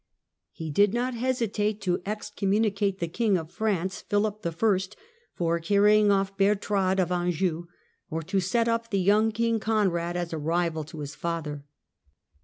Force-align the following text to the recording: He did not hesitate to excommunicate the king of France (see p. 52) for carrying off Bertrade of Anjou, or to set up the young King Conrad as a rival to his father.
He 0.51 0.71
did 0.71 0.95
not 0.95 1.13
hesitate 1.13 1.79
to 1.81 2.01
excommunicate 2.07 2.97
the 2.97 3.07
king 3.07 3.37
of 3.37 3.51
France 3.51 3.97
(see 3.97 4.03
p. 4.09 4.31
52) 4.31 4.95
for 5.35 5.59
carrying 5.59 6.09
off 6.09 6.35
Bertrade 6.35 6.99
of 6.99 7.11
Anjou, 7.11 7.67
or 8.09 8.23
to 8.23 8.39
set 8.39 8.67
up 8.67 8.89
the 8.89 8.99
young 8.99 9.31
King 9.31 9.59
Conrad 9.59 10.17
as 10.17 10.33
a 10.33 10.39
rival 10.39 10.83
to 10.85 11.01
his 11.01 11.13
father. 11.13 11.65